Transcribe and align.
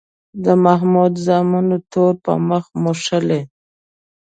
د 0.43 0.45
محمود 0.65 1.13
زامنو 1.25 1.77
تور 1.91 2.13
په 2.25 2.33
مخ 2.49 2.65
موښلی. 2.83 3.41